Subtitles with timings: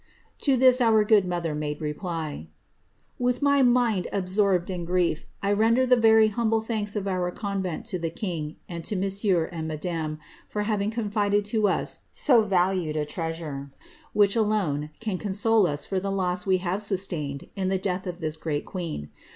[0.33, 2.47] '*' To this our good mother made reply:—^^^
[3.19, 5.27] With my mind absorbed in grief.
[5.43, 9.45] I render the very humble thanki of our convent to the king, and to Monsieur
[9.51, 10.17] and Madame,
[10.49, 13.69] for haviof confided to us so valued a treasure,
[14.13, 18.21] which alone can console us for the loss M'e have sustained in the death of
[18.21, 19.11] this great queen.